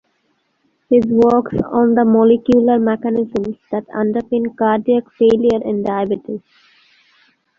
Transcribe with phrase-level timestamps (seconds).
[0.89, 6.41] His works on the molecular mechanisms that underpin cardiac failure in diabetes.